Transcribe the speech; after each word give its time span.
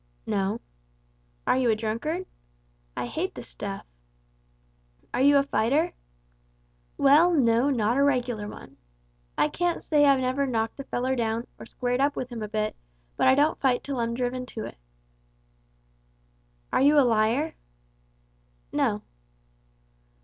"No." 0.25 0.61
"Are 1.45 1.57
you 1.59 1.69
a 1.69 1.75
drunkard?" 1.75 2.25
"I 2.97 3.05
hate 3.05 3.35
the 3.35 3.43
stuff!" 3.43 3.85
"Are 5.13 5.21
you 5.21 5.37
a 5.37 5.43
fighter?" 5.43 5.93
"Well, 6.97 7.31
no, 7.35 7.69
not 7.69 7.97
a 7.97 8.03
reg'lar 8.03 8.47
one. 8.47 8.77
I 9.37 9.47
can't 9.47 9.79
say 9.79 10.05
I've 10.05 10.19
never 10.19 10.47
knocked 10.47 10.79
a 10.79 10.85
feller 10.85 11.15
down, 11.15 11.45
or 11.59 11.67
squared 11.67 12.01
up 12.01 12.15
with 12.15 12.29
him 12.31 12.41
a 12.41 12.47
bit, 12.47 12.75
but 13.15 13.27
I 13.27 13.35
don't 13.35 13.59
fight 13.61 13.83
till 13.83 13.99
I'm 13.99 14.15
driven 14.15 14.47
to 14.47 14.65
it." 14.65 14.77
"Are 16.73 16.81
you 16.81 16.97
a 16.97 17.05
liar?" 17.07 17.53
"No." 18.71 19.03